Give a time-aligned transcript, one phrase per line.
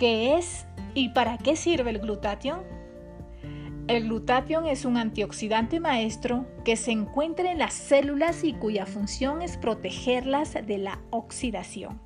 [0.00, 2.62] ¿Qué es y para qué sirve el glutatión?
[3.86, 9.42] El glutatión es un antioxidante maestro que se encuentra en las células y cuya función
[9.42, 12.00] es protegerlas de la oxidación.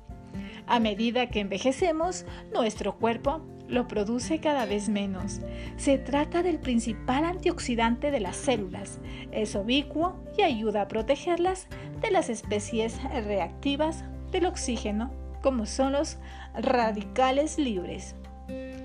[0.67, 3.39] A medida que envejecemos, nuestro cuerpo
[3.69, 5.39] lo produce cada vez menos.
[5.77, 8.99] Se trata del principal antioxidante de las células.
[9.31, 11.69] Es ubicuo y ayuda a protegerlas
[12.01, 15.13] de las especies reactivas del oxígeno,
[15.45, 16.17] como son los
[16.55, 18.15] radicales libres.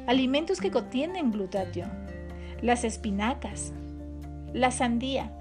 [0.06, 1.90] Alimentos que contienen glutatión
[2.60, 3.72] las espinacas,
[4.52, 5.32] la sandía,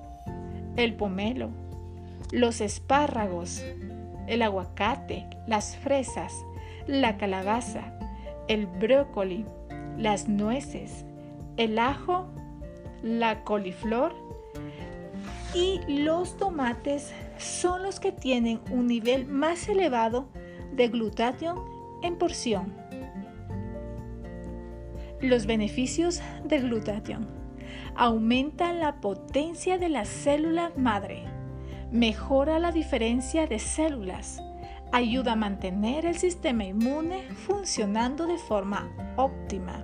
[0.77, 1.49] el pomelo,
[2.31, 3.61] los espárragos,
[4.27, 6.33] el aguacate, las fresas,
[6.87, 7.99] la calabaza,
[8.47, 9.45] el brócoli,
[9.97, 11.03] las nueces,
[11.57, 12.27] el ajo,
[13.03, 14.15] la coliflor
[15.53, 20.29] y los tomates son los que tienen un nivel más elevado
[20.73, 21.59] de glutatión
[22.01, 22.73] en porción.
[25.21, 27.27] Los beneficios del glutatión.
[27.95, 31.25] Aumentan la potencia de la célula madre.
[31.91, 34.41] Mejora la diferencia de células.
[34.91, 39.83] Ayuda a mantener el sistema inmune funcionando de forma óptima.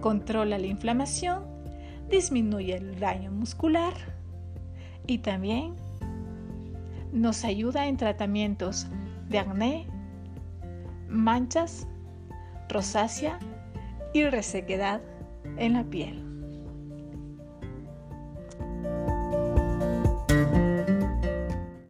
[0.00, 1.44] Controla la inflamación.
[2.08, 3.92] Disminuye el daño muscular.
[5.06, 5.74] Y también
[7.12, 8.86] nos ayuda en tratamientos
[9.28, 9.86] de acné,
[11.08, 11.86] manchas,
[12.68, 13.38] rosácea
[14.12, 15.00] y resequedad
[15.56, 16.24] en la piel.